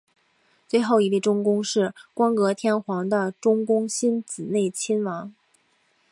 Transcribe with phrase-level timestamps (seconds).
[0.67, 5.31] 最后一位中宫是光格天皇的中宫欣子内亲王。